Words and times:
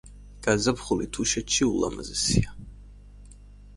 გაზაფხული 0.45 1.05
თუშეთში 1.17 1.67
ულამაზესია. 1.73 2.59